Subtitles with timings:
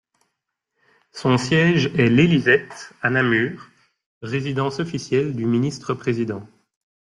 [1.11, 3.67] Son siège est l'Élysette à Namur,
[4.23, 6.41] résidence officielle du ministre-président.